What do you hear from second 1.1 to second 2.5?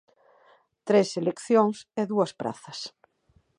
seleccións e dúas